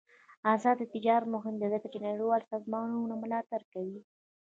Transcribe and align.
آزاد 0.53 0.79
تجارت 0.93 1.25
مهم 1.35 1.55
دی 1.59 1.67
ځکه 1.73 1.87
چې 1.93 1.99
نړیوال 2.07 2.41
سازمانونه 2.51 3.15
ملاتړ 3.23 3.61
کوي. 3.73 3.99